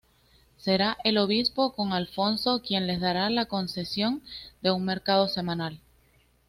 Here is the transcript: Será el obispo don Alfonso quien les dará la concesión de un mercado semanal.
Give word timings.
Será 0.57 0.97
el 1.03 1.19
obispo 1.19 1.75
don 1.77 1.93
Alfonso 1.93 2.63
quien 2.63 2.87
les 2.87 2.99
dará 2.99 3.29
la 3.29 3.45
concesión 3.45 4.23
de 4.63 4.71
un 4.71 4.83
mercado 4.83 5.27
semanal. 5.27 5.79